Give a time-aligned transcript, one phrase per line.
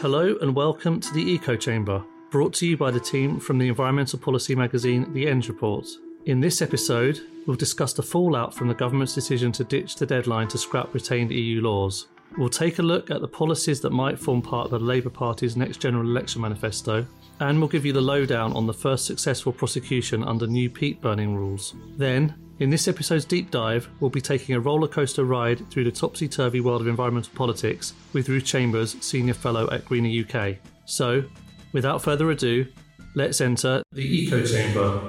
[0.00, 3.66] Hello and welcome to the Eco Chamber, brought to you by the team from the
[3.66, 5.88] environmental policy magazine The ENDS Report.
[6.26, 10.46] In this episode, we'll discuss the fallout from the government's decision to ditch the deadline
[10.48, 12.06] to scrap retained EU laws.
[12.36, 15.56] We'll take a look at the policies that might form part of the Labour Party's
[15.56, 17.04] next general election manifesto,
[17.40, 21.34] and we'll give you the lowdown on the first successful prosecution under new peat burning
[21.34, 21.74] rules.
[21.96, 25.92] Then, in this episode's deep dive, we'll be taking a roller coaster ride through the
[25.92, 30.56] topsy turvy world of environmental politics with Ruth Chambers, Senior Fellow at Greener UK.
[30.84, 31.22] So,
[31.72, 32.66] without further ado,
[33.14, 35.08] let's enter the Eco Chamber.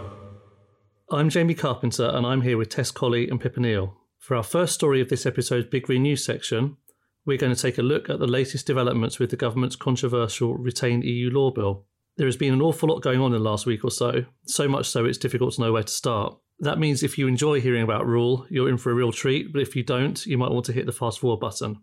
[1.09, 3.97] I'm Jamie Carpenter, and I'm here with Tess Colley and Pippa Neal.
[4.19, 6.77] For our first story of this episode's Big Green News section,
[7.25, 11.03] we're going to take a look at the latest developments with the government's controversial retained
[11.03, 11.85] EU law bill.
[12.17, 14.67] There has been an awful lot going on in the last week or so, so
[14.67, 16.37] much so it's difficult to know where to start.
[16.61, 19.61] That means if you enjoy hearing about REUL, you're in for a real treat, but
[19.61, 21.81] if you don't, you might want to hit the fast forward button.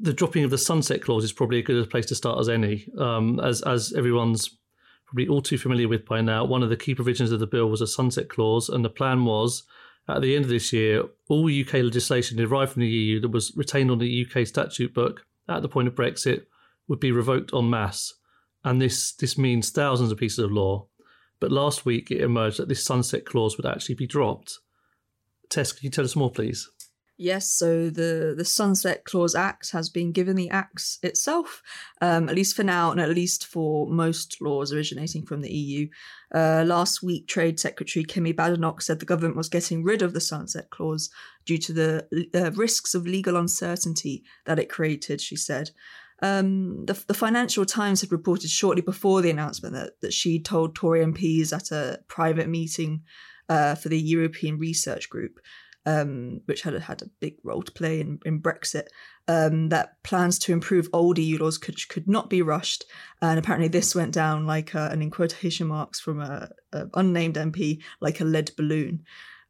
[0.00, 2.88] The dropping of the sunset clause is probably a good place to start as any.
[2.98, 4.58] Um, as, as everyone's
[5.06, 7.70] probably all too familiar with by now, one of the key provisions of the bill
[7.70, 9.62] was a sunset clause, and the plan was
[10.08, 13.52] at the end of this year, all UK legislation derived from the EU that was
[13.56, 16.46] retained on the UK statute book at the point of Brexit
[16.88, 18.14] would be revoked en masse.
[18.64, 20.86] And this, this means thousands of pieces of law.
[21.40, 24.58] But last week it emerged that this sunset clause would actually be dropped.
[25.48, 26.68] Tess, can you tell us more, please?
[27.20, 31.62] Yes, so the, the Sunset Clause Act has been given the axe itself,
[32.00, 35.88] um, at least for now, and at least for most laws originating from the EU.
[36.32, 40.20] Uh, last week, Trade Secretary Kemi Badenoch said the government was getting rid of the
[40.20, 41.10] Sunset Clause
[41.44, 45.72] due to the uh, risks of legal uncertainty that it created, she said.
[46.20, 50.74] Um, the, the, Financial Times had reported shortly before the announcement that, that she told
[50.74, 53.02] Tory MPs at a private meeting
[53.48, 55.38] uh, for the European Research Group,
[55.86, 58.88] um, which had had a big role to play in, in Brexit,
[59.28, 62.84] um, that plans to improve old EU laws could could not be rushed.
[63.22, 67.36] And apparently, this went down like, a, and in quotation marks from a, a unnamed
[67.36, 69.04] MP, like a lead balloon.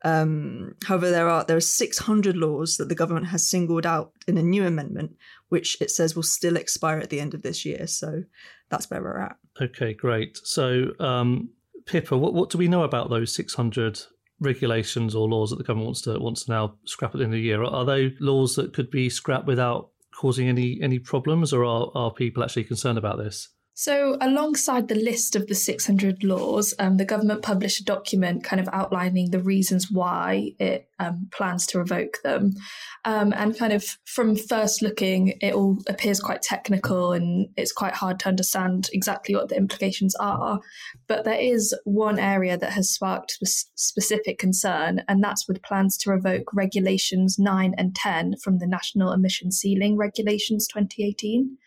[0.04, 4.38] Um, however, there are there are 600 laws that the government has singled out in
[4.38, 5.16] a new amendment,
[5.48, 7.86] which it says will still expire at the end of this year.
[7.86, 8.22] So
[8.70, 9.36] that's where we're at.
[9.60, 10.38] Okay, great.
[10.44, 11.50] So, um,
[11.86, 14.00] Pippa, what, what do we know about those 600
[14.40, 17.34] regulations or laws that the government wants to wants to now scrap at the end
[17.34, 17.62] of the year?
[17.64, 22.12] Are they laws that could be scrapped without causing any any problems, or are, are
[22.12, 23.48] people actually concerned about this?
[23.80, 28.58] So, alongside the list of the 600 laws, um, the government published a document kind
[28.58, 32.54] of outlining the reasons why it um, plans to revoke them.
[33.04, 37.94] Um, and kind of from first looking, it all appears quite technical and it's quite
[37.94, 40.58] hard to understand exactly what the implications are.
[41.06, 43.38] But there is one area that has sparked
[43.76, 49.12] specific concern, and that's with plans to revoke regulations 9 and 10 from the National
[49.12, 51.58] Emission Ceiling Regulations 2018.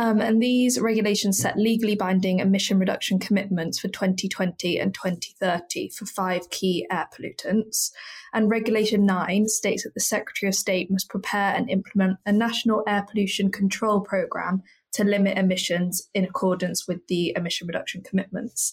[0.00, 6.06] Um, and these regulations set legally binding emission reduction commitments for 2020 and 2030 for
[6.06, 7.90] five key air pollutants.
[8.32, 12.82] And Regulation 9 states that the Secretary of State must prepare and implement a national
[12.88, 14.62] air pollution control programme
[14.92, 18.72] to limit emissions in accordance with the emission reduction commitments.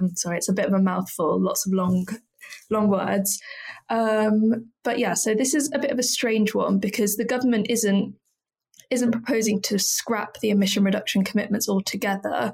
[0.00, 2.06] Um, sorry, it's a bit of a mouthful, lots of long
[2.70, 3.38] long words.
[3.90, 7.66] Um, but yeah, so this is a bit of a strange one because the government
[7.68, 8.14] isn't
[8.90, 12.52] isn't proposing to scrap the emission reduction commitments altogether,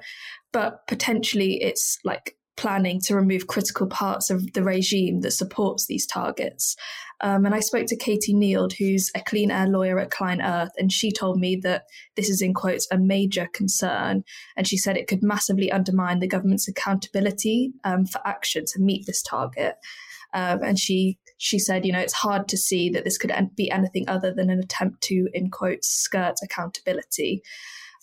[0.52, 6.06] but potentially it's like planning to remove critical parts of the regime that supports these
[6.06, 6.76] targets.
[7.20, 10.92] Um, and I spoke to Katie Nield, who's a clean air lawyer at ClientEarth, and
[10.92, 11.84] she told me that
[12.16, 14.24] this is, in quotes, a major concern.
[14.56, 19.06] And she said it could massively undermine the government's accountability um, for action to meet
[19.06, 19.76] this target.
[20.32, 23.70] Um, and she she said, you know, it's hard to see that this could be
[23.70, 27.42] anything other than an attempt to, in quotes, skirt accountability.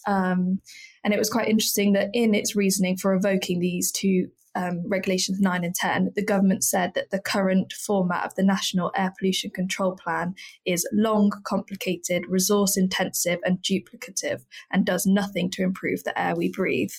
[0.06, 0.60] Um,
[1.04, 5.40] and it was quite interesting that in its reasoning for revoking these two um, regulations
[5.40, 9.50] 9 and 10, the government said that the current format of the National Air Pollution
[9.50, 14.42] Control Plan is long, complicated, resource intensive, and duplicative,
[14.72, 16.94] and does nothing to improve the air we breathe.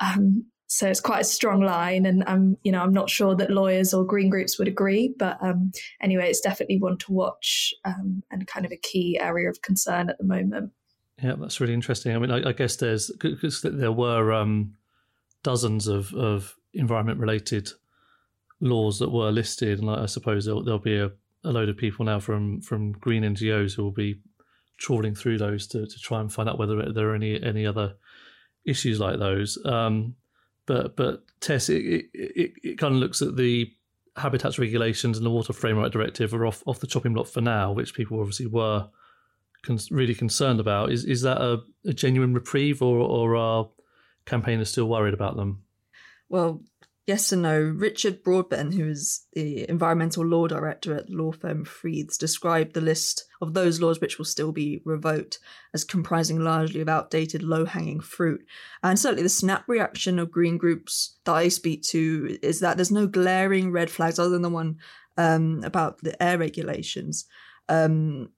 [0.00, 3.50] Um, so it's quite a strong line, and I'm you know I'm not sure that
[3.50, 5.72] lawyers or green groups would agree, but um,
[6.02, 10.10] anyway, it's definitely one to watch um, and kind of a key area of concern
[10.10, 10.72] at the moment.
[11.22, 12.14] Yeah, that's really interesting.
[12.14, 14.74] I mean, I, I guess there's because there were um,
[15.42, 17.70] dozens of, of environment related
[18.60, 21.10] laws that were listed, and I suppose there'll, there'll be a,
[21.44, 24.20] a, load of people now from from green NGOs who will be
[24.76, 27.94] trawling through those to, to try and find out whether there are any any other
[28.66, 29.58] issues like those.
[29.64, 30.14] Um,
[30.68, 33.72] but but Tess, it, it, it, kind of looks at the
[34.16, 37.72] habitats regulations and the water framework directive are off off the chopping block for now,
[37.72, 38.86] which people obviously were
[39.62, 40.92] con- really concerned about.
[40.92, 43.68] Is is that a, a genuine reprieve, or or are
[44.26, 45.62] campaigners still worried about them?
[46.28, 46.62] Well,
[47.08, 47.58] yes and no.
[47.58, 53.24] Richard Broadbent, who is the environmental law director at law firm Freeths, described the list
[53.40, 55.38] of those laws which will still be revoked
[55.72, 58.44] as comprising largely of outdated, low hanging fruit.
[58.82, 62.92] And certainly the snap reaction of green groups that I speak to is that there's
[62.92, 64.76] no glaring red flags other than the one
[65.16, 67.24] um, about the air regulations.
[67.70, 68.28] Um,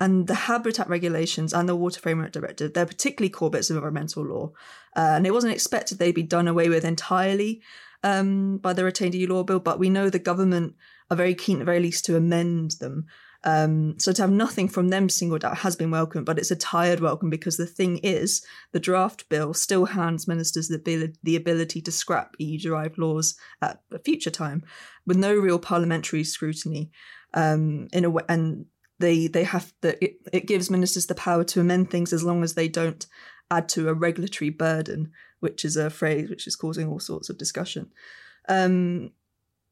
[0.00, 4.24] and the habitat regulations and the water framework directive they're particularly core bits of environmental
[4.24, 4.52] law.
[4.96, 7.62] Uh, and it wasn't expected they'd be done away with entirely
[8.02, 10.74] um, by the retained eu law bill but we know the government
[11.10, 13.06] are very keen at the very least to amend them.
[13.44, 16.56] Um, so to have nothing from them singled out has been welcome but it's a
[16.56, 21.36] tired welcome because the thing is the draft bill still hands ministers the, ability, the
[21.36, 24.64] ability to scrap eu derived laws at a future time
[25.06, 26.90] with no real parliamentary scrutiny
[27.34, 28.66] um, in a way and
[28.98, 32.42] they they have the it, it gives ministers the power to amend things as long
[32.42, 33.06] as they don't
[33.50, 37.38] add to a regulatory burden, which is a phrase which is causing all sorts of
[37.38, 37.92] discussion.
[38.48, 39.12] Um,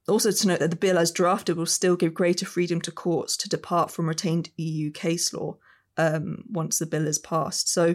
[0.06, 3.36] also, to note that the bill as drafted will still give greater freedom to courts
[3.38, 5.56] to depart from retained EU case law
[5.96, 7.68] um, once the bill is passed.
[7.68, 7.94] So,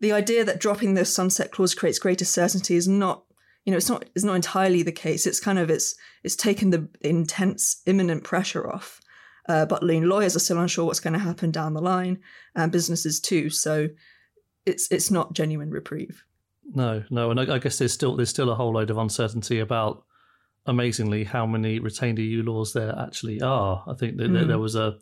[0.00, 3.24] the idea that dropping the sunset clause creates greater certainty is not,
[3.64, 5.26] you know, it's not it's not entirely the case.
[5.26, 5.94] It's kind of it's
[6.24, 9.00] it's taken the intense imminent pressure off
[9.48, 12.20] uh, but lean lawyers are still unsure what's going to happen down the line,
[12.54, 13.50] and businesses too.
[13.50, 13.88] So
[14.66, 16.24] it's it's not genuine reprieve.
[16.74, 19.60] No, no, and I, I guess there's still there's still a whole load of uncertainty
[19.60, 20.04] about
[20.66, 23.84] amazingly how many retained EU laws there actually are.
[23.86, 24.46] I think that mm.
[24.46, 24.98] there was a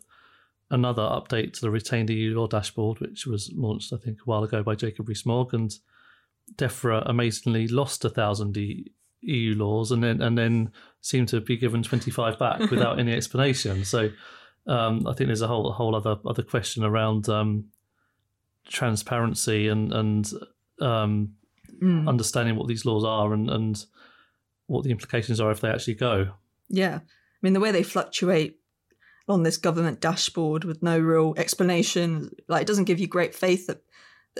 [0.69, 4.43] another update to the retained EU law dashboard, which was launched I think a while
[4.43, 5.73] ago by Jacob Rees-Mogg, and
[6.55, 8.53] DEFRA amazingly lost a thousand
[9.23, 10.71] EU laws and then and then
[11.01, 13.83] seem to be given 25 back without any explanation.
[13.85, 14.09] So
[14.67, 17.65] um, I think there's a whole a whole other other question around um,
[18.67, 20.31] transparency and and
[20.81, 21.33] um,
[21.81, 22.07] mm.
[22.07, 23.85] understanding what these laws are and and
[24.67, 26.31] what the implications are if they actually go.
[26.69, 28.59] Yeah, I mean the way they fluctuate
[29.27, 33.67] on this government dashboard with no real explanation, like it doesn't give you great faith
[33.67, 33.81] that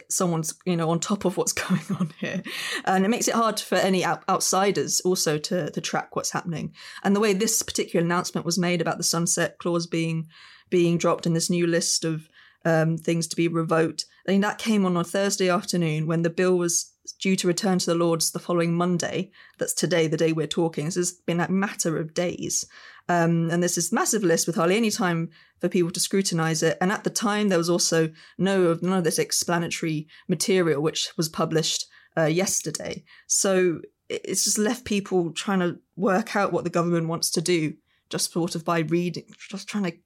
[0.09, 2.43] someone's you know on top of what's going on here.
[2.85, 6.73] And it makes it hard for any out- outsiders also to to track what's happening.
[7.03, 10.27] And the way this particular announcement was made about the sunset clause being
[10.69, 12.27] being dropped in this new list of
[12.65, 16.29] um, things to be revoked i mean that came on on thursday afternoon when the
[16.29, 19.31] bill was due to return to the lords the following monday.
[19.57, 20.85] That's today the day we're talking.
[20.85, 22.65] This has been a matter of days
[23.09, 25.29] um, and this massive list with hardly any time
[25.59, 26.77] for people to scrutinize it.
[26.79, 31.29] And at the time, there was also no none of this explanatory material, which was
[31.29, 31.85] published
[32.17, 33.03] uh, yesterday.
[33.27, 37.73] So it's just left people trying to work out what the government wants to do,
[38.09, 39.97] just sort of by reading, just trying to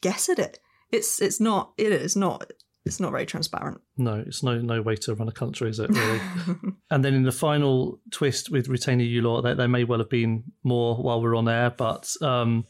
[0.00, 0.58] guess at it.
[0.90, 2.50] It's it's not it is not
[2.84, 3.80] it's not very transparent.
[3.96, 6.20] No, it's no no way to run a country, is it really?
[6.90, 10.10] and then in the final twist with retained EU law, there, there, may well have
[10.10, 12.66] been more while we're on air, but um,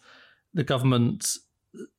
[0.52, 1.36] the government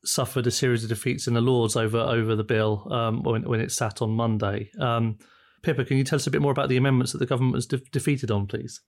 [0.04, 3.60] suffered a series of defeats in the Lords over over the bill um, when, when
[3.60, 4.70] it sat on Monday.
[4.80, 5.18] Um,
[5.62, 7.66] Pippa, can you tell us a bit more about the amendments that the government was
[7.66, 8.80] de- defeated on, please?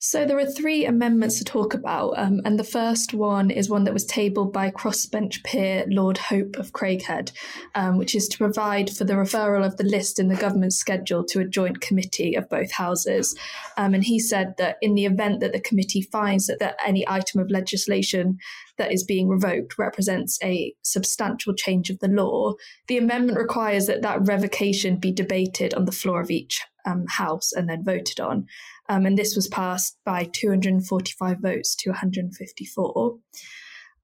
[0.00, 3.82] So there are three amendments to talk about, um, and the first one is one
[3.82, 7.32] that was tabled by crossbench peer Lord Hope of Craighead,
[7.74, 11.24] um, which is to provide for the referral of the list in the government schedule
[11.24, 13.36] to a joint committee of both houses.
[13.76, 17.04] Um, and he said that in the event that the committee finds that, that any
[17.08, 18.38] item of legislation
[18.76, 22.52] that is being revoked represents a substantial change of the law,
[22.86, 27.52] the amendment requires that that revocation be debated on the floor of each um, house
[27.52, 28.46] and then voted on.
[28.88, 33.18] Um, and this was passed by 245 votes to 154.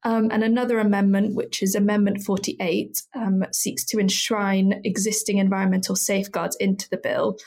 [0.06, 6.56] Um, and another amendment, which is Amendment 48, um, seeks to enshrine existing environmental safeguards
[6.60, 7.38] into the bill.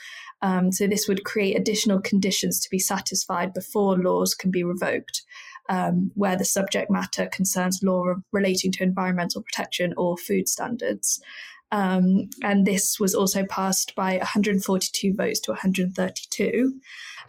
[0.42, 5.22] Um, so this would create additional conditions to be satisfied before laws can be revoked,
[5.68, 11.20] um, where the subject matter concerns law relating to environmental protection or food standards.
[11.70, 16.80] Um, and this was also passed by 142 votes to 132.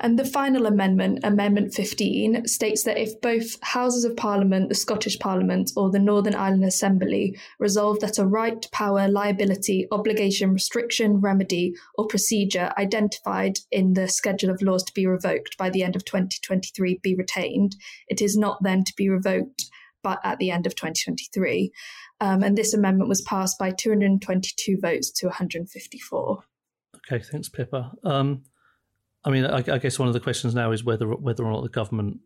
[0.01, 5.19] And the final amendment, Amendment 15, states that if both Houses of Parliament, the Scottish
[5.19, 11.75] Parliament, or the Northern Ireland Assembly resolve that a right, power, liability, obligation, restriction, remedy,
[11.95, 16.05] or procedure identified in the schedule of laws to be revoked by the end of
[16.05, 17.75] 2023 be retained,
[18.07, 19.69] it is not then to be revoked
[20.03, 21.71] but at the end of 2023.
[22.21, 26.43] Um, and this amendment was passed by 222 votes to 154.
[26.97, 27.91] Okay, thanks, Pippa.
[28.03, 28.43] Um,
[29.23, 31.63] I mean, I, I, guess one of the questions now is whether whether or not
[31.63, 32.19] the government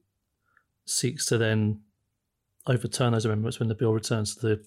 [0.86, 1.82] seeks to then
[2.68, 4.64] overturn those amendments when the bill returns to the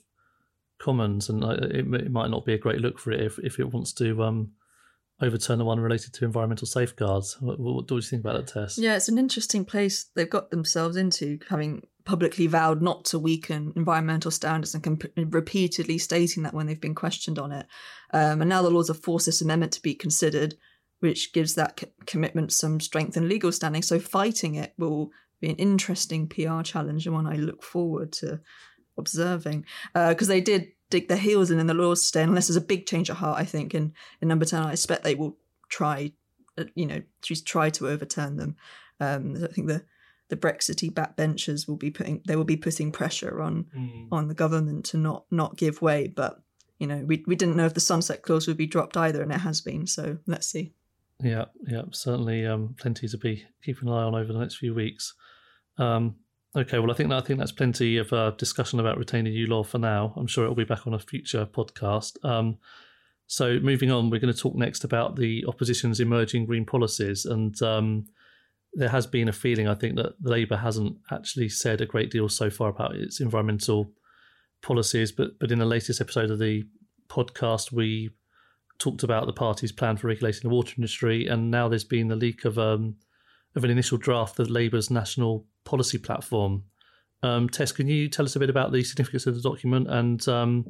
[0.79, 3.73] Commons, and it, it, might not be a great look for it if, if it
[3.73, 4.53] wants to um,
[5.23, 7.41] overturn the one related to environmental safeguards.
[7.41, 8.77] What, what, do you think about that Tess?
[8.77, 13.73] Yeah, it's an interesting place they've got themselves into, having publicly vowed not to weaken
[13.77, 17.67] environmental standards and comp- repeatedly stating that when they've been questioned on it.
[18.13, 20.55] Um, and now the Lords have forced this amendment to be considered,
[21.01, 23.83] which gives that c- commitment some strength and legal standing.
[23.83, 25.11] So fighting it will
[25.41, 28.41] be an interesting PR challenge and one I look forward to
[28.97, 32.23] observing because uh, they did dig their heels in in the Lords today.
[32.23, 35.03] Unless there's a big change of heart, I think in in number ten, I expect
[35.03, 35.37] they will
[35.69, 36.13] try,
[36.57, 37.03] uh, you know,
[37.45, 38.57] try to overturn them.
[39.01, 39.85] Um, I think the
[40.29, 44.09] the Brexity backbenchers will be putting they will be putting pressure on mm.
[44.11, 46.09] on the government to not not give way.
[46.09, 46.41] But
[46.79, 49.33] you know, we we didn't know if the sunset clause would be dropped either, and
[49.33, 49.87] it has been.
[49.87, 50.73] So let's see.
[51.23, 54.75] Yeah, yeah, certainly um, plenty to be keeping an eye on over the next few
[54.75, 55.15] weeks.
[55.79, 56.17] Um,
[56.57, 59.47] Okay, well, I think that, I think that's plenty of uh, discussion about retaining EU
[59.47, 60.15] law for now.
[60.17, 62.25] I'm sure it'll be back on a future podcast.
[62.25, 62.57] Um,
[63.27, 67.61] so, moving on, we're going to talk next about the opposition's emerging green policies, and
[67.61, 68.07] um,
[68.77, 72.29] there has been a feeling, I think, that Labour hasn't actually said a great deal
[72.29, 73.91] so far about its environmental
[74.61, 75.11] policies.
[75.11, 76.65] But but in the latest episode of the
[77.09, 78.11] podcast, we
[78.79, 82.17] talked about the party's plan for regulating the water industry, and now there's been the
[82.17, 82.97] leak of um,
[83.57, 86.65] of an initial draft of Labour's national policy platform.
[87.23, 90.29] Um, Tess, can you tell us a bit about the significance of the document and
[90.29, 90.67] um,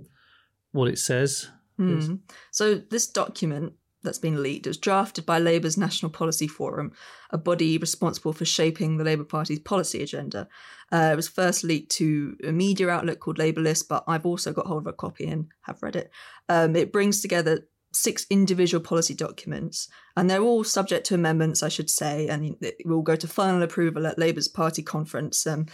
[0.70, 1.48] what it says?
[1.76, 2.20] Mm.
[2.52, 3.72] So, this document
[4.06, 6.92] that's been leaked It was drafted by Labour's National Policy Forum,
[7.30, 10.48] a body responsible for shaping the Labour Party's policy agenda.
[10.90, 14.66] Uh, it was first leaked to a media outlet called LabourList, but I've also got
[14.66, 16.10] hold of a copy and have read it.
[16.48, 21.68] Um, it brings together six individual policy documents, and they're all subject to amendments, I
[21.68, 25.46] should say, and it will go to final approval at Labour's party conference.
[25.46, 25.66] Um,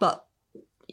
[0.00, 0.24] but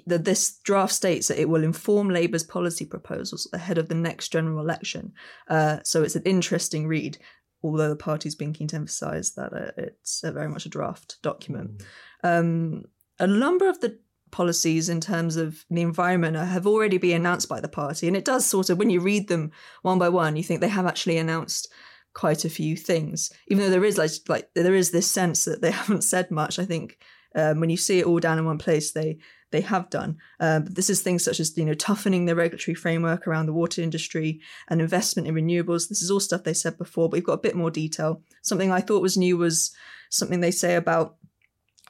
[0.05, 4.29] the, this draft states that it will inform Labour's policy proposals ahead of the next
[4.29, 5.13] general election.
[5.47, 7.17] Uh, so it's an interesting read,
[7.63, 11.83] although the party's been keen to emphasise that uh, it's very much a draft document.
[12.23, 12.39] Mm.
[12.39, 12.83] Um,
[13.19, 13.99] a number of the
[14.31, 18.07] policies in terms of the environment have already been announced by the party.
[18.07, 19.51] And it does sort of, when you read them
[19.81, 21.71] one by one, you think they have actually announced
[22.13, 25.61] quite a few things, even though there is like, like there is this sense that
[25.61, 26.59] they haven't said much.
[26.59, 26.97] I think
[27.35, 29.17] um, when you see it all down in one place, they
[29.51, 30.17] they have done.
[30.39, 33.81] But this is things such as you know toughening the regulatory framework around the water
[33.81, 35.89] industry and investment in renewables.
[35.89, 38.21] This is all stuff they said before, but we've got a bit more detail.
[38.41, 39.75] Something I thought was new was
[40.09, 41.15] something they say about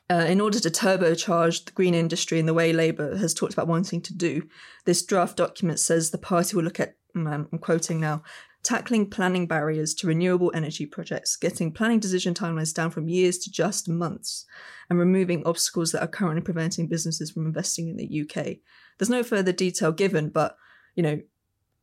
[0.09, 3.67] uh, in order to turbocharge the green industry in the way Labour has talked about
[3.67, 4.47] wanting to do,
[4.85, 8.23] this draft document says the party will look at, I'm quoting now,
[8.63, 13.51] tackling planning barriers to renewable energy projects, getting planning decision timelines down from years to
[13.51, 14.45] just months,
[14.89, 18.57] and removing obstacles that are currently preventing businesses from investing in the UK.
[18.97, 20.57] There's no further detail given, but
[20.95, 21.21] you know,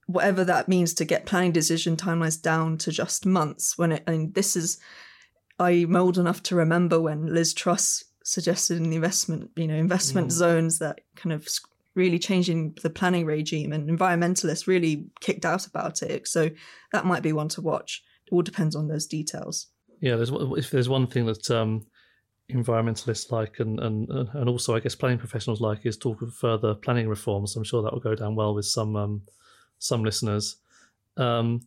[0.07, 3.77] whatever that means to get planning decision timelines down to just months.
[3.77, 4.79] When it, I mean, this is,
[5.59, 10.29] I'm old enough to remember when Liz Truss suggested in the investment, you know, investment
[10.29, 10.33] mm.
[10.33, 11.49] zones that kind of
[11.97, 16.29] really changing the planning regime and environmentalists really kicked out about it.
[16.29, 16.51] So
[16.93, 18.03] that might be one to watch.
[18.27, 19.69] It all depends on those details.
[20.01, 21.87] Yeah, there's if there's one thing that um,
[22.53, 26.75] environmentalists like and, and and also I guess planning professionals like is talk of further
[26.75, 27.57] planning reforms.
[27.57, 29.23] I'm sure that will go down well with some um,
[29.79, 30.57] some listeners.
[31.17, 31.63] Um,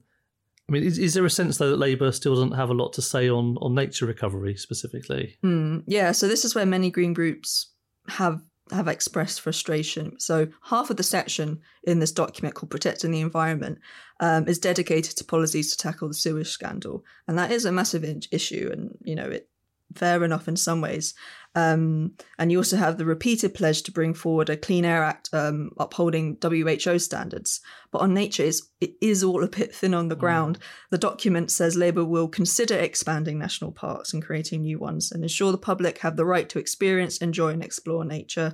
[0.67, 2.93] I mean, is, is there a sense though that Labour still doesn't have a lot
[2.93, 5.37] to say on on nature recovery specifically?
[5.43, 7.71] Mm, yeah, so this is where many green groups
[8.07, 10.19] have have expressed frustration.
[10.19, 13.79] So half of the section in this document called "Protecting the Environment"
[14.19, 18.03] um, is dedicated to policies to tackle the sewage scandal, and that is a massive
[18.31, 18.69] issue.
[18.71, 19.49] And you know, it
[19.95, 21.13] fair enough in some ways.
[21.55, 25.29] Um, and you also have the repeated pledge to bring forward a Clean Air Act
[25.33, 27.59] um, upholding WHO standards.
[27.91, 30.19] But on nature, it's, it is all a bit thin on the mm.
[30.19, 30.59] ground.
[30.91, 35.51] The document says Labour will consider expanding national parks and creating new ones and ensure
[35.51, 38.53] the public have the right to experience, enjoy, and explore nature.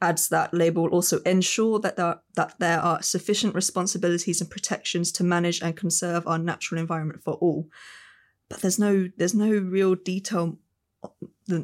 [0.00, 5.12] Adds that Labour will also ensure that there, that there are sufficient responsibilities and protections
[5.12, 7.68] to manage and conserve our natural environment for all.
[8.48, 10.58] But there's no there's no real detail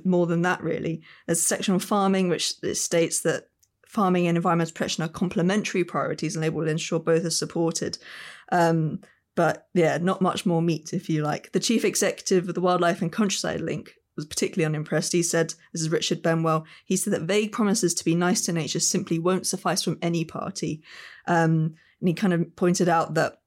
[0.05, 1.03] more than that, really.
[1.27, 3.49] There's a section on farming, which states that
[3.87, 7.99] farming and environmental protection are complementary priorities and they will ensure both are supported.
[8.53, 9.01] Um,
[9.35, 11.53] but yeah, not much more meat, if you like.
[11.53, 15.13] The chief executive of the Wildlife and Countryside Link was particularly unimpressed.
[15.13, 18.53] He said, This is Richard Benwell, he said that vague promises to be nice to
[18.53, 20.83] nature simply won't suffice from any party.
[21.27, 23.38] Um, and he kind of pointed out that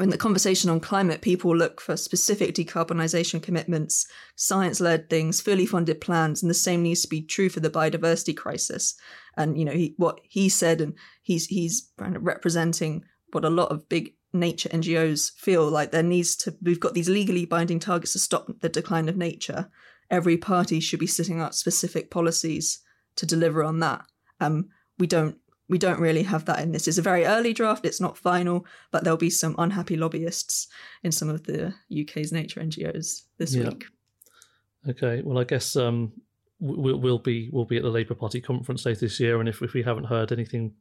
[0.00, 5.66] in the conversation on climate, people look for specific decarbonisation commitments, science led things, fully
[5.66, 8.94] funded plans, and the same needs to be true for the biodiversity crisis.
[9.36, 13.88] And you know, he, what he said, and he's he's representing what a lot of
[13.88, 16.54] big nature NGOs feel like there needs to.
[16.62, 19.70] We've got these legally binding targets to stop the decline of nature.
[20.10, 22.80] Every party should be setting out specific policies
[23.16, 24.04] to deliver on that.
[24.40, 25.36] Um, we don't
[25.70, 26.88] we don't really have that in this.
[26.88, 30.66] It's a very early draft, it's not final, but there'll be some unhappy lobbyists
[31.04, 33.68] in some of the UK's nature NGOs this yeah.
[33.68, 33.84] week.
[34.88, 36.12] Okay, well, I guess um,
[36.58, 39.62] we'll, we'll be we'll be at the Labour Party conference later this year, and if,
[39.62, 40.72] if we haven't heard anything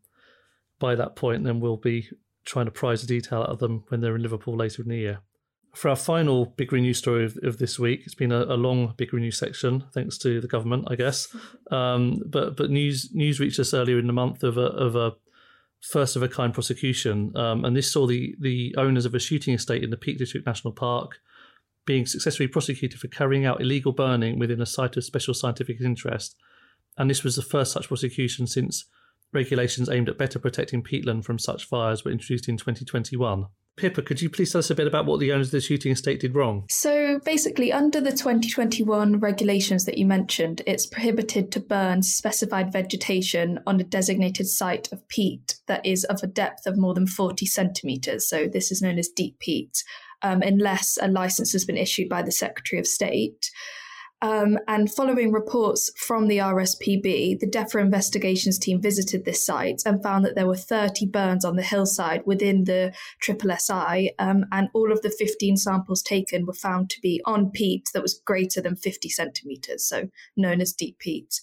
[0.80, 2.10] by that point, then we'll be
[2.46, 4.98] trying to prize the detail out of them when they're in Liverpool later in the
[4.98, 5.20] year
[5.76, 8.58] for our final big green news story of, of this week, it's been a, a,
[8.58, 11.28] long big green news section, thanks to the government, I guess.
[11.72, 15.12] Um, but but news news reached us earlier in the month of a, of a
[15.82, 19.54] first of a kind prosecution, um, and this saw the the owners of a shooting
[19.54, 21.20] estate in the Peak District National Park
[21.86, 26.36] being successfully prosecuted for carrying out illegal burning within a site of special scientific interest,
[26.98, 28.86] and this was the first such prosecution since
[29.32, 33.46] regulations aimed at better protecting peatland from such fires were introduced in 2021.
[33.78, 35.92] Pippa, could you please tell us a bit about what the owners of the shooting
[35.92, 36.66] estate did wrong?
[36.70, 43.60] So, basically, under the 2021 regulations that you mentioned, it's prohibited to burn specified vegetation
[43.66, 47.46] on a designated site of peat that is of a depth of more than 40
[47.46, 48.28] centimetres.
[48.28, 49.84] So, this is known as deep peat,
[50.22, 53.50] um, unless a licence has been issued by the Secretary of State.
[54.22, 60.04] Um, and following reports from the RSPB, the DEFRA investigations team visited this site and
[60.04, 64.68] found that there were 30 burns on the hillside within the Triple SI, um, and
[64.74, 68.62] all of the 15 samples taken were found to be on peat that was greater
[68.62, 71.40] than 50 centimetres, so known as deep peat.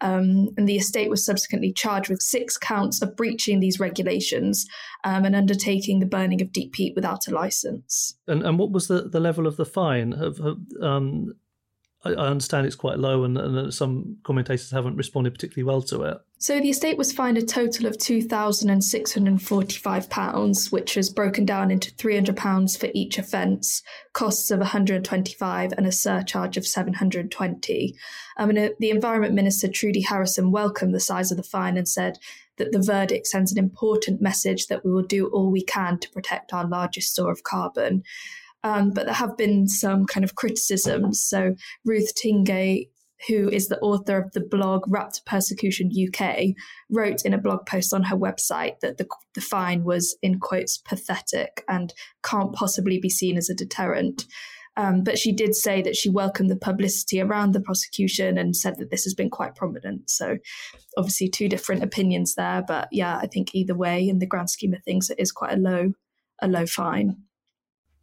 [0.00, 4.66] Um, and the estate was subsequently charged with six counts of breaching these regulations
[5.04, 8.18] um, and undertaking the burning of deep peat without a license.
[8.26, 10.12] And, and what was the, the level of the fine?
[10.12, 11.34] Have, have um,
[12.14, 16.18] I, understand it's quite low, and, and some commentators haven't responded particularly well to it.
[16.38, 22.78] So the estate was fined a total of £2,645, which was broken down into £300
[22.78, 23.82] for each offence,
[24.12, 27.94] costs of 125 and a surcharge of 720
[28.36, 31.88] I mean, uh, the Environment Minister, Trudy Harrison, welcomed the size of the fine and
[31.88, 32.18] said
[32.58, 36.10] that the verdict sends an important message that we will do all we can to
[36.10, 38.02] protect our largest store of carbon.
[38.64, 41.24] Um, but there have been some kind of criticisms.
[41.24, 42.88] So Ruth Tingay,
[43.28, 46.54] who is the author of the blog Raptor Persecution UK,
[46.90, 50.78] wrote in a blog post on her website that the, the fine was, in quotes,
[50.78, 54.26] pathetic and can't possibly be seen as a deterrent.
[54.76, 58.76] Um, but she did say that she welcomed the publicity around the prosecution and said
[58.78, 60.10] that this has been quite prominent.
[60.10, 60.36] So,
[60.98, 62.62] obviously, two different opinions there.
[62.66, 65.54] But yeah, I think either way, in the grand scheme of things, it is quite
[65.54, 65.92] a low,
[66.42, 67.16] a low fine.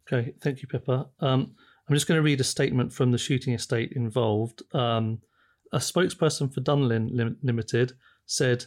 [0.06, 1.08] Okay, thank you, Pippa.
[1.20, 1.54] Um,
[1.88, 4.62] I'm just going to read a statement from the shooting estate involved.
[4.74, 5.20] Um,
[5.72, 7.92] a spokesperson for Dunlin Lim- Limited
[8.26, 8.66] said,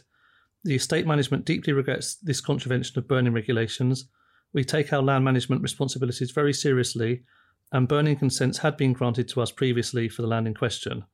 [0.64, 4.08] The estate management deeply regrets this contravention of burning regulations.
[4.52, 7.22] We take our land management responsibilities very seriously,
[7.72, 11.04] and burning consents had been granted to us previously for the land in question.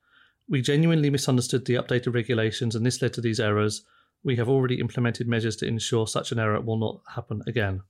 [0.48, 3.84] We genuinely misunderstood the updated regulations, and this led to these errors.
[4.22, 7.82] We have already implemented measures to ensure such an error will not happen again.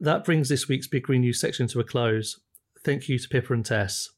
[0.00, 2.38] That brings this week's Big Green News section to a close.
[2.84, 4.10] Thank you to Pippa and Tess.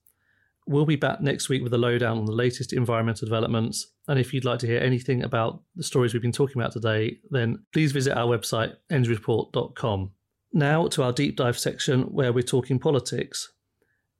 [0.67, 3.87] We'll be back next week with a lowdown on the latest environmental developments.
[4.07, 7.19] And if you'd like to hear anything about the stories we've been talking about today,
[7.31, 10.11] then please visit our website, endsreport.com.
[10.53, 13.53] Now to our deep dive section where we're talking politics.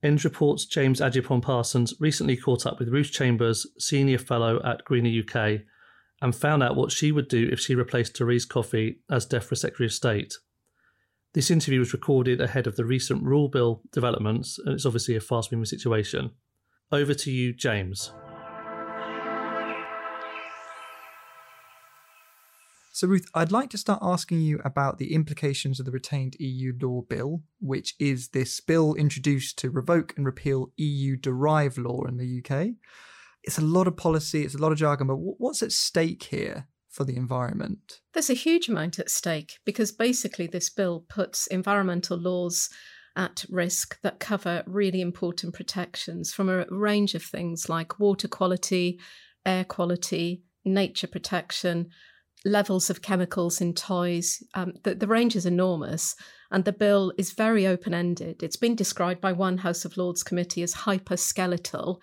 [0.03, 5.23] Ends Report's James Agyapong Parsons recently caught up with Ruth Chambers, Senior Fellow at Greener
[5.23, 5.63] UK,
[6.23, 9.87] and found out what she would do if she replaced Therese Coffey as DEFRA Secretary
[9.87, 10.35] of State.
[11.35, 15.21] This interview was recorded ahead of the recent REUL bill developments, and it's obviously a
[15.21, 16.31] fast moving situation.
[16.91, 18.13] Over to you, James.
[22.93, 26.73] So, Ruth, I'd like to start asking you about the implications of the retained EU
[26.81, 32.17] law bill, which is this bill introduced to revoke and repeal EU derived law in
[32.17, 32.71] the UK.
[33.45, 36.69] It's a lot of policy, it's a lot of jargon, but what's at stake here
[36.99, 38.01] for the environment?
[38.13, 42.69] There's a huge amount at stake because basically this bill puts environmental laws
[43.15, 48.99] at risk that cover really important protections from a range of things like water quality,
[49.47, 51.89] air quality, nature protection,
[52.45, 54.43] levels of chemicals in toys.
[54.55, 56.17] Um, the, the range is enormous,
[56.51, 58.43] and the bill is very open ended.
[58.43, 62.01] It's been described by one House of Lords committee as hyperskeletal.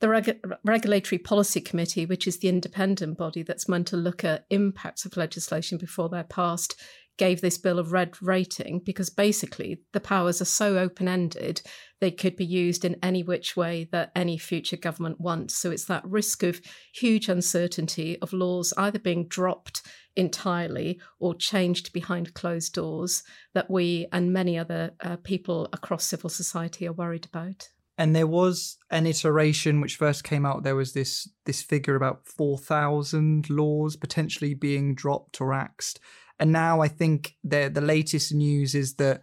[0.00, 4.44] The Reg- Regulatory Policy Committee, which is the independent body that's meant to look at
[4.50, 6.78] impacts of legislation before they're passed,
[7.16, 11.62] gave this bill a red rating because basically the powers are so open ended
[11.98, 15.56] they could be used in any which way that any future government wants.
[15.56, 16.60] So it's that risk of
[16.94, 19.80] huge uncertainty of laws either being dropped
[20.14, 23.22] entirely or changed behind closed doors
[23.54, 27.68] that we and many other uh, people across civil society are worried about.
[27.98, 30.62] And there was an iteration which first came out.
[30.62, 35.98] There was this this figure about four thousand laws potentially being dropped or axed,
[36.38, 39.22] and now I think the the latest news is that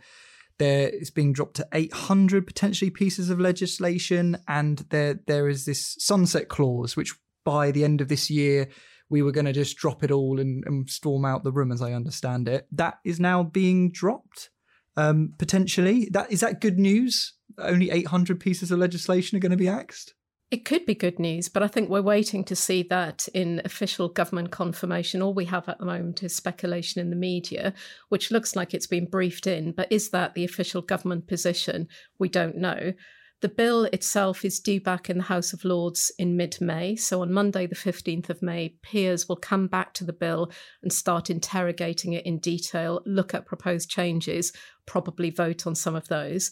[0.59, 4.37] there it's being dropped to 800 potentially pieces of legislation.
[4.47, 8.69] And there there is this sunset clause which by the end of this year
[9.09, 11.81] we were going to just drop it all and, and, storm out the room as
[11.81, 12.65] i understand it.
[12.71, 14.49] That is now being dropped
[14.95, 16.07] um, potentially.
[16.11, 20.13] That is that good news only 800 pieces of legislation are going to be axed
[20.53, 24.07] it could be good news, but I think we're waiting to see that in official
[24.07, 25.19] government confirmation.
[25.19, 27.73] All we have at the moment is speculation in the media,
[28.09, 31.87] which looks like it's been briefed in, but is that the official government position?
[32.19, 32.93] We don't know.
[33.41, 36.95] The bill itself is due back in the House of Lords in mid May.
[36.97, 40.51] So on Monday, the 15th of May, peers will come back to the bill
[40.83, 44.53] and start interrogating it in detail, look at proposed changes,
[44.85, 46.51] probably vote on some of those.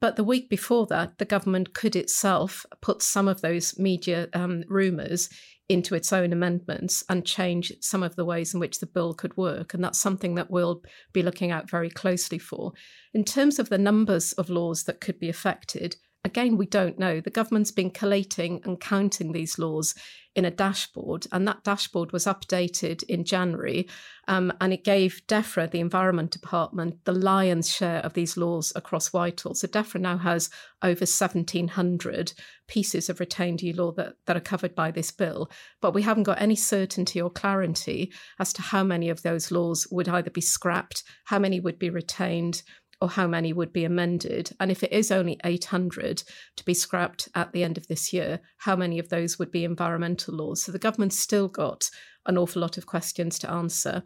[0.00, 4.64] But the week before that, the government could itself put some of those media um,
[4.68, 5.28] rumours
[5.68, 9.36] into its own amendments and change some of the ways in which the bill could
[9.36, 9.72] work.
[9.72, 10.82] And that's something that we'll
[11.12, 12.72] be looking at very closely for.
[13.14, 17.20] In terms of the numbers of laws that could be affected, again, we don't know.
[17.20, 19.94] The government's been collating and counting these laws
[20.36, 23.88] in a dashboard, and that dashboard was updated in January.
[24.28, 29.12] Um, and it gave DEFRA, the Environment Department, the lion's share of these laws across
[29.12, 29.54] Whitehall.
[29.54, 30.48] So DEFRA now has
[30.82, 32.32] over 1,700
[32.68, 35.50] pieces of retained EU law that, that are covered by this bill.
[35.80, 39.88] But we haven't got any certainty or clarity as to how many of those laws
[39.90, 42.62] would either be scrapped, how many would be retained,
[43.00, 44.50] or how many would be amended?
[44.60, 46.22] And if it is only 800
[46.56, 49.64] to be scrapped at the end of this year, how many of those would be
[49.64, 50.62] environmental laws?
[50.62, 51.88] So the government's still got
[52.26, 54.02] an awful lot of questions to answer.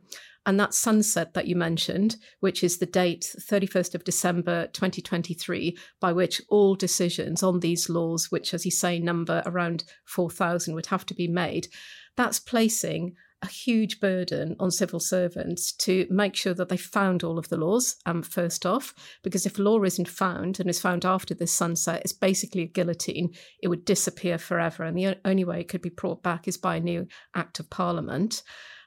[0.47, 6.13] And that sunset that you mentioned, which is the date 31st of December 2023, by
[6.13, 11.07] which all decisions on these laws, which, as you say, number around 4,000, would have
[11.07, 11.69] to be made,
[12.17, 17.39] that's placing a huge burden on civil servants to make sure that they found all
[17.39, 21.35] of the laws, um, first off, because if law isn't found and is found after
[21.35, 23.35] this sunset, it's basically a guillotine.
[23.63, 24.83] It would disappear forever.
[24.85, 27.69] And the only way it could be brought back is by a new act of
[27.69, 28.43] parliament.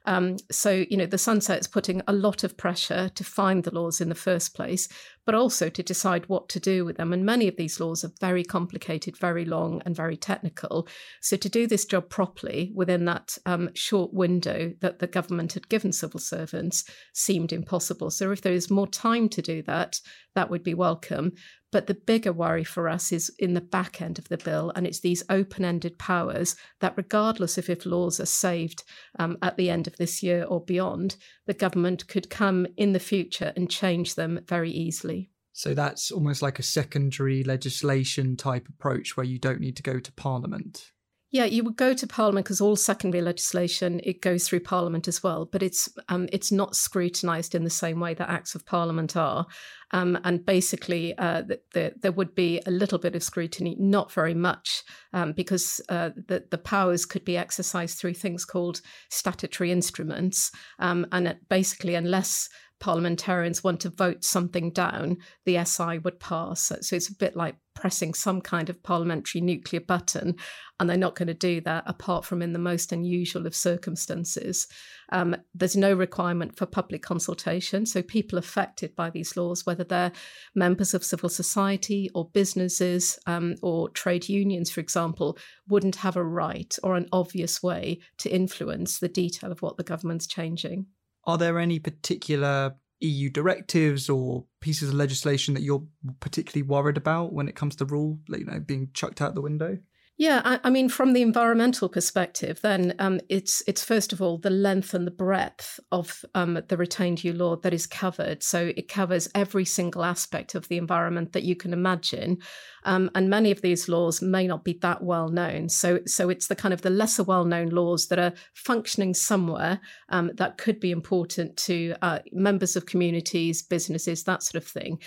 [0.08, 3.76] Um, so, you know, the sunset is putting a lot of pressure to find the
[3.76, 4.88] laws in the first place,
[5.26, 7.12] but also to decide what to do with them.
[7.12, 10.88] And many of these laws are very complicated, very long, and very technical.
[11.22, 15.68] So, to do this job properly within that um, short window that the government had
[15.68, 18.10] given civil servants seemed impossible.
[18.10, 20.00] So, if there is more time to do that,
[20.36, 21.34] that would be welcome.
[21.72, 24.88] But the bigger worry for us is in the back end of the bill, and
[24.88, 28.84] it's these open ended powers that, regardless of if laws are saved
[29.20, 33.00] um, at the end of this year or beyond, the government could come in the
[33.00, 35.30] future and change them very easily.
[35.52, 40.00] So that's almost like a secondary legislation type approach where you don't need to go
[40.00, 40.92] to Parliament.
[41.30, 45.22] Yeah, you would go to Parliament because all secondary legislation it goes through Parliament as
[45.22, 49.18] well, but it's um, it's not scrutinised in the same way that Acts of Parliament
[49.18, 49.46] are,
[49.92, 54.10] um, and basically uh, the, the, there would be a little bit of scrutiny, not
[54.14, 59.70] very much, um, because uh, the the powers could be exercised through things called statutory
[59.70, 62.48] instruments, um, and basically unless
[62.80, 66.72] parliamentarians want to vote something down, the SI would pass.
[66.82, 70.36] So it's a bit like pressing some kind of parliamentary nuclear button,
[70.80, 74.68] and they're not going to do that apart from in the most unusual of circumstances.
[75.12, 80.12] Um, there's no requirement for public consultation, so people affected by these laws, whether they're
[80.56, 85.38] members of civil society or businesses um, or trade unions, for example,
[85.68, 89.84] wouldn't have a right or an obvious way to influence the detail of what the
[89.84, 90.88] government's changing.
[91.26, 95.86] Are there any particular EU directives or pieces of legislation that you're
[96.20, 99.78] particularly worried about when it comes to REUL, you know, being chucked out the window?
[100.20, 104.40] Yeah, I, I, mean, from the environmental perspective, then um, it's it's first of all
[104.40, 108.42] the length and the breadth of um, the retained EU law that is covered.
[108.42, 112.40] So it covers every single aspect of the environment that you can imagine,
[112.84, 115.70] um, and many of these laws may not be that well known.
[115.70, 119.80] So so it's the kind of the lesser well known laws that are functioning somewhere
[120.10, 124.98] um, that could be important to uh, members of communities, businesses, that sort of thing.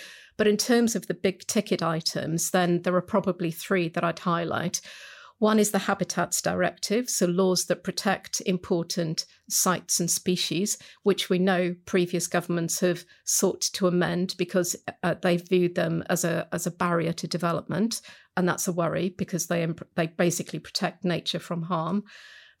[0.41, 4.17] But in terms of the big ticket items, then there are probably three that I'd
[4.17, 4.81] highlight.
[5.37, 11.37] One is the Habitats Directive, so laws that protect important sites and species, which we
[11.37, 16.65] know previous governments have sought to amend because uh, they viewed them as a as
[16.65, 18.01] a barrier to development,
[18.35, 22.03] and that's a worry because they they basically protect nature from harm.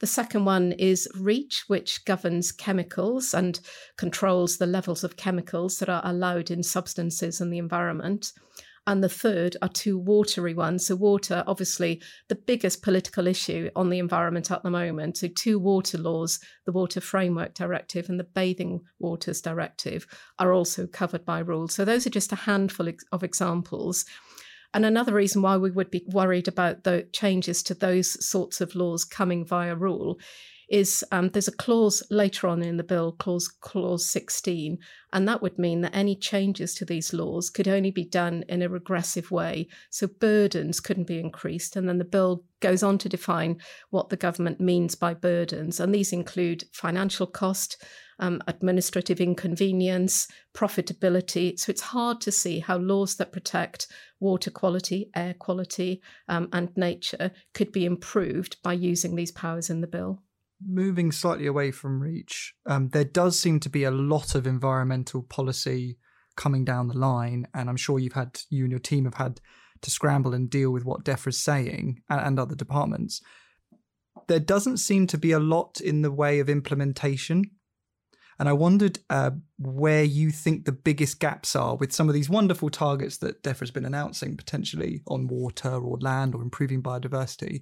[0.01, 3.59] The second one is REACH, which governs chemicals and
[3.97, 8.33] controls the levels of chemicals that are allowed in substances and the environment
[8.87, 10.87] and the third are two watery ones.
[10.87, 15.17] So, water, obviously, the biggest political issue on the environment at the moment.
[15.17, 20.07] So, two water laws, the Water Framework Directive and the Bathing Waters Directive,
[20.39, 21.75] are also covered by rules.
[21.75, 24.05] So, those are just a handful of examples.
[24.73, 28.75] And another reason why we would be worried about the changes to those sorts of
[28.75, 30.17] laws coming via REUL
[30.71, 34.79] is um, there's a clause later on in the bill, clause clause 16,
[35.11, 38.61] and that would mean that any changes to these laws could only be done in
[38.61, 39.67] a regressive way.
[39.89, 44.15] So burdens couldn't be increased, and then the bill goes on to define what the
[44.15, 47.83] government means by burdens, and these include financial cost.
[48.19, 51.57] Um, administrative inconvenience, profitability.
[51.57, 53.87] So it's hard to see how laws that protect
[54.19, 59.81] water quality, air quality, um, and nature could be improved by using these powers in
[59.81, 60.21] the bill
[60.65, 65.23] moving slightly away from reach, um, there does seem to be a lot of environmental
[65.23, 65.97] policy
[66.35, 69.41] coming down the line, and I'm sure you've had you and your team have had
[69.81, 73.21] to scramble and deal with what DEFRA is saying and, and other departments.
[74.27, 77.51] There doesn't seem to be a lot in the way of implementation.
[78.39, 82.29] And I wondered uh, where you think the biggest gaps are with some of these
[82.29, 87.61] wonderful targets that DEFRA's been announcing, potentially on water or land or improving biodiversity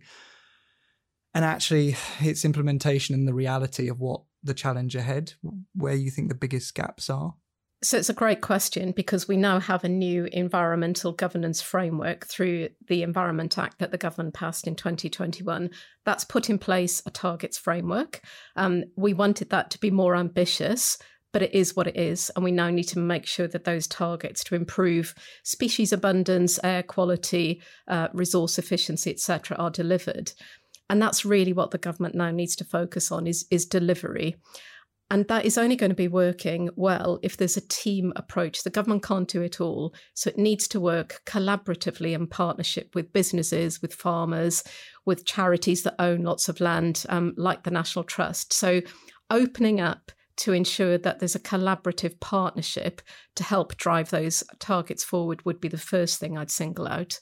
[1.34, 5.34] and actually its implementation and the reality of what the challenge ahead,
[5.76, 7.36] where you think the biggest gaps are?
[7.82, 12.70] So it's a great question because we now have a new environmental governance framework through
[12.89, 15.70] the Environment Act that the government passed in 2021.
[16.04, 18.20] That's put in place a targets framework.
[18.58, 20.98] Um, we wanted that to be more ambitious,
[21.32, 22.30] but it is what it is.
[22.36, 26.84] And we now need to make sure that those targets to improve species abundance, air
[26.84, 30.34] quality, uh, resource efficiency, etc., are delivered.
[30.89, 34.36] And that's really what the government now needs to focus on is, is delivery.
[35.12, 38.63] And that is only going to be working well if there's a team approach.
[38.63, 39.93] The government can't do it all.
[40.13, 44.63] So it needs to work collaboratively in partnership with businesses, with farmers,
[45.06, 48.54] with charities that own lots of land, um, like the National Trust.
[48.54, 48.82] So
[49.32, 53.02] opening up to ensure that there's a collaborative partnership
[53.36, 57.19] to help drive those targets forward would be the first thing I'd single out.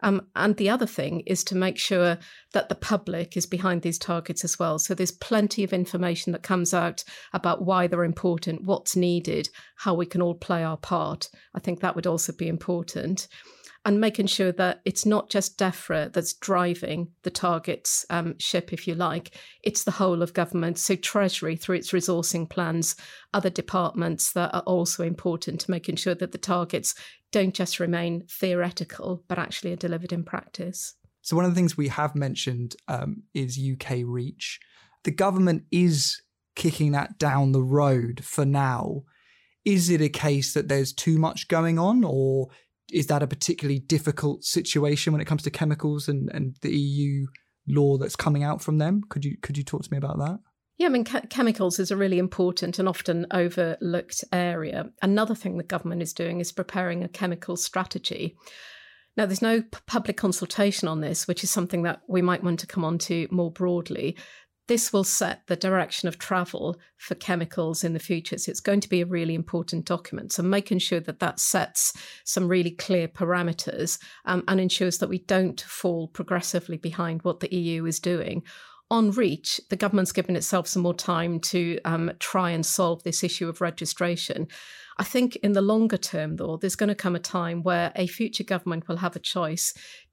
[0.00, 2.18] Um, and the other thing is to make sure
[2.52, 4.78] that the public is behind these targets as well.
[4.78, 9.94] So there's plenty of information that comes out about why they're important, what's needed, how
[9.94, 11.28] we can all play our part.
[11.54, 13.28] I think that would also be important
[13.84, 18.86] and making sure that it's not just DEFRA that's driving the targets um, ship, if
[18.86, 20.78] you like, it's the whole of government.
[20.78, 22.94] So, Treasury, through its resourcing plans,
[23.34, 26.94] other departments that are also important to making sure that the targets
[27.32, 30.94] don't just remain theoretical, but actually are delivered in practice.
[31.22, 34.60] So, one of the things we have mentioned um, is UK reach.
[35.02, 36.22] The government is
[36.54, 39.02] kicking that down the road for now.
[39.64, 42.48] Is it a case that there's too much going on, or
[42.92, 47.26] is that a particularly difficult situation when it comes to chemicals and, and the EU
[47.68, 49.02] law that's coming out from them?
[49.08, 50.38] Could you could you talk to me about that?
[50.78, 54.90] Yeah, I mean, chemicals is a really important and often overlooked area.
[55.00, 58.36] Another thing the government is doing is preparing a chemical strategy.
[59.16, 62.60] Now, there's no p- public consultation on this, which is something that we might want
[62.60, 64.16] to come on to more broadly
[64.68, 68.38] this will set the direction of travel for chemicals in the future.
[68.38, 70.32] So it's going to be a really important document.
[70.32, 71.92] So making sure that that sets
[72.24, 77.54] some really clear parameters um, and ensures that we don't fall progressively behind what the
[77.54, 78.42] EU is doing.
[78.90, 83.24] On REACH, the government's given itself some more time to um, try and solve this
[83.24, 84.46] issue of registration.
[84.98, 88.06] I think in the longer term, though, there's going to come a time where a
[88.06, 89.72] future government will have a choice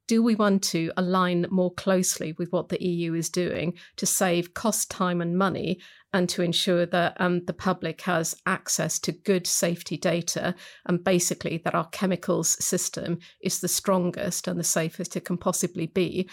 [0.09, 4.55] do we want to align more closely with what the EU is doing to save
[4.55, 5.79] cost, time, and money,
[6.11, 10.55] and to ensure that um, the public has access to good safety data,
[10.87, 15.85] and basically that our chemicals system is the strongest and the safest it can possibly
[15.85, 16.27] be?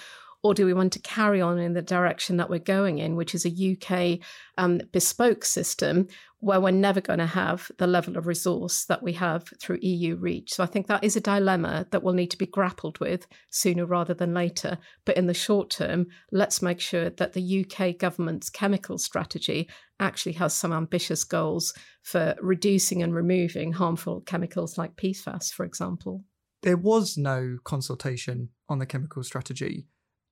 [0.47, 3.35] Or do we want to carry on in the direction that we're going in, which
[3.35, 4.21] is a UK
[4.57, 6.07] um, bespoke system
[6.39, 10.15] where we're never going to have the level of resource that we have through EU
[10.15, 10.53] reach?
[10.53, 13.87] So I think that is a dilemma that will need to be grappled with sooner
[13.87, 14.79] rather than later.
[15.05, 20.35] But in the short term, let's make sure that the UK government's chemical strategy actually
[20.35, 26.23] has some ambitious goals for reducing and removing harmful chemicals like PFAS, for example.
[26.63, 29.89] There was no consultation on the chemical strategy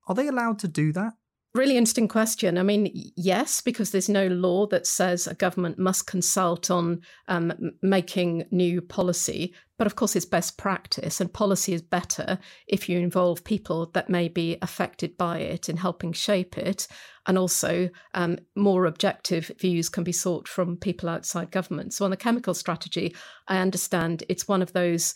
[0.06, 1.14] are they allowed to do that?
[1.54, 2.58] Really interesting question.
[2.58, 7.52] I mean, yes, because there's no law that says a government must consult on um,
[7.80, 9.54] making new policy.
[9.78, 14.10] But of course, it's best practice, and policy is better if you involve people that
[14.10, 16.88] may be affected by it in helping shape it.
[17.26, 21.94] And also, um, more objective views can be sought from people outside government.
[21.94, 23.14] So, on the chemical strategy,
[23.46, 25.14] I understand it's one of those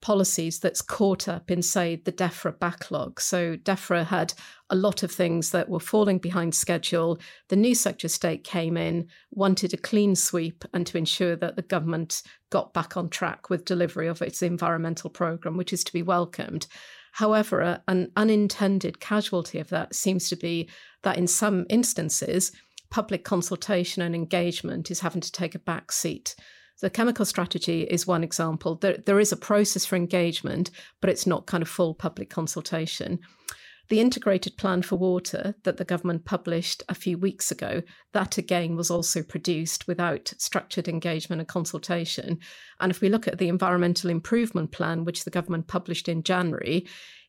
[0.00, 3.20] policies that's caught up in, say, the DEFRA backlog.
[3.20, 4.34] So DEFRA had
[4.70, 7.18] a lot of things that were falling behind schedule.
[7.48, 11.56] The new Secretary of State came in, wanted a clean sweep and to ensure that
[11.56, 15.92] the government got back on track with delivery of its environmental programme, which is to
[15.92, 16.66] be welcomed.
[17.12, 20.68] However, an unintended casualty of that seems to be
[21.02, 22.52] that in some instances,
[22.90, 26.36] public consultation and engagement is having to take a back seat.
[26.82, 28.76] The chemical strategy is one example.
[28.76, 33.18] There, there is a process for engagement, but it's not kind of full public consultation.
[33.88, 38.74] The integrated plan for water that the government published a few weeks ago, that again
[38.74, 42.40] was also produced without structured engagement and consultation.
[42.80, 46.86] And if we look at the environmental improvement plan, which the government published in January,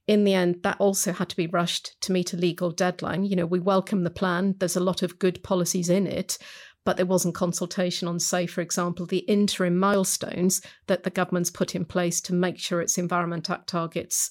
[0.07, 3.25] in the end, that also had to be rushed to meet a legal deadline.
[3.25, 4.55] You know, we welcome the plan.
[4.57, 6.37] There's a lot of good policies in it,
[6.87, 11.75] but there wasn't consultation on, say, for example, the interim milestones that the government's put
[11.75, 14.29] in place to make sure its Environment Act targets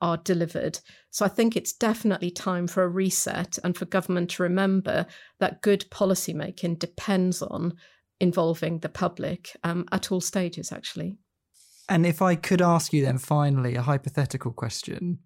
[0.00, 0.78] are delivered.
[1.10, 5.04] So I think it's definitely time for a reset and for government to remember
[5.40, 7.74] that good policymaking depends on
[8.18, 11.18] involving the public um, at all stages, actually.
[11.86, 15.18] And if I could ask you then finally a hypothetical question.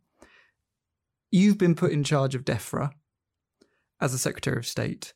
[1.31, 2.91] You've been put in charge of DEFRA
[4.01, 5.15] as a Secretary of State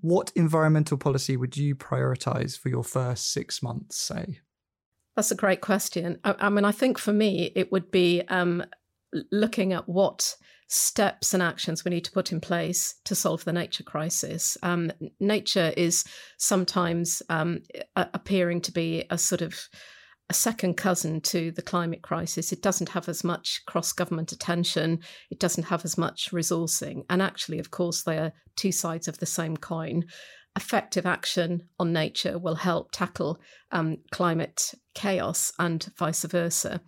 [0.00, 4.40] what environmental policy would you prioritize for your first six months, say?
[5.16, 6.18] That's a great question.
[6.24, 8.64] I, I mean, I think for me, it would be um,
[9.32, 10.36] looking at what
[10.68, 14.56] steps and actions we need to put in place to solve the nature crisis.
[14.62, 16.04] Um, nature is
[16.38, 17.62] sometimes um,
[17.96, 19.68] appearing to be a sort of
[20.30, 22.52] a second cousin to the climate crisis.
[22.52, 27.02] It doesn't have as much cross government attention, it doesn't have as much resourcing.
[27.10, 30.04] And actually, of course, they are two sides of the same coin.
[30.56, 33.40] Effective action on nature will help tackle
[33.72, 36.80] um, climate chaos and vice versa.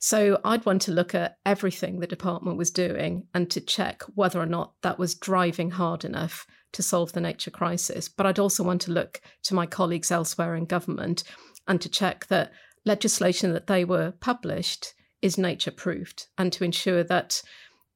[0.00, 4.40] So I'd want to look at everything the department was doing and to check whether
[4.40, 8.08] or not that was driving hard enough to solve the nature crisis.
[8.08, 11.22] But I'd also want to look to my colleagues elsewhere in government
[11.68, 12.52] and to check that
[12.84, 17.42] legislation that they were published is nature proofed and to ensure that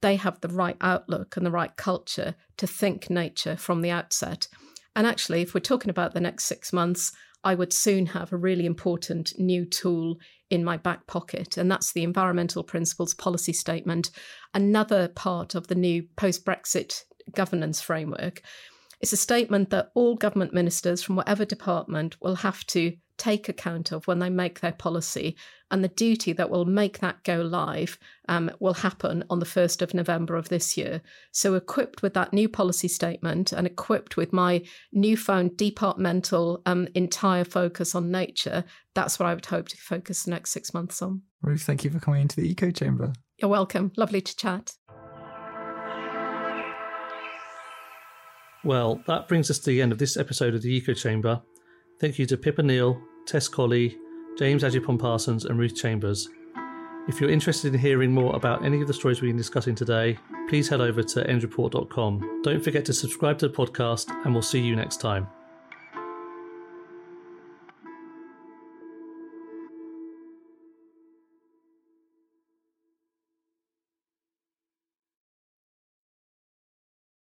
[0.02, 4.48] they have the right outlook and the right culture to think nature from the outset.
[4.94, 8.36] And actually, if we're talking about the next six months, I would soon have a
[8.36, 10.18] really important new tool
[10.50, 14.10] in my back pocket, and that's the Environmental Principles Policy Statement,
[14.52, 17.02] another part of the new post Brexit
[17.34, 18.42] governance framework.
[19.00, 23.92] It's a statement that all government ministers from whatever department will have to take account
[23.92, 25.36] of when they make their policy.
[25.70, 27.98] And the duty that will make that go live
[28.28, 31.02] um, will happen on the 1st of November of this year.
[31.32, 37.44] So, equipped with that new policy statement and equipped with my newfound departmental um, entire
[37.44, 41.22] focus on nature, that's what I would hope to focus the next six months on.
[41.42, 43.12] Ruth, thank you for coming into the Eco Chamber.
[43.38, 43.92] You're welcome.
[43.96, 44.74] Lovely to chat.
[48.64, 51.42] Well, that brings us to the end of this episode of the Eco Chamber.
[52.00, 53.98] Thank you to Pippa Nield, Tess Colley,
[54.38, 56.28] James Agyepong Parsons, and Ruth Chambers.
[57.06, 60.18] If you're interested in hearing more about any of the stories we've been discussing today,
[60.48, 62.42] please head over to endsreport.com.
[62.42, 65.28] Don't forget to subscribe to the podcast, and we'll see you next time.